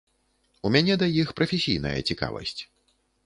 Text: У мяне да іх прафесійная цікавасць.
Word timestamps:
У 0.69 0.71
мяне 0.75 0.95
да 1.01 1.09
іх 1.21 1.33
прафесійная 1.41 1.93
цікавасць. 2.13 2.57